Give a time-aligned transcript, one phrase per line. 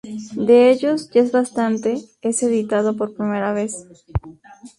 [0.35, 3.85] De ellos, "Ya es bastante" es editado por primera vez.